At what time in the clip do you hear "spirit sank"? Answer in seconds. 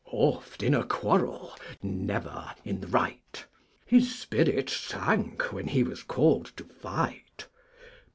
4.19-5.53